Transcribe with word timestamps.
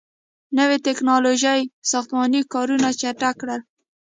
•نوي 0.57 0.77
ټیکنالوژۍ 0.85 1.61
ساختماني 1.91 2.41
کارونه 2.53 2.89
چټک 2.99 3.35
کړل. 3.41 3.61